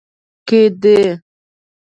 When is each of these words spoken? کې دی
کې 0.47 0.61
دی 0.81 0.99